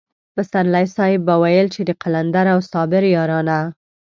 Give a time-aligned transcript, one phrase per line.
[0.35, 3.59] پسرلی صاحب به ويل چې د قلندر او صابر يارانه.